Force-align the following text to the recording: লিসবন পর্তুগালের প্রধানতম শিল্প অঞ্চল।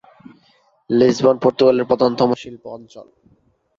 লিসবন 0.89 1.35
পর্তুগালের 1.43 1.89
প্রধানতম 1.89 2.29
শিল্প 2.41 2.63
অঞ্চল। 2.67 3.07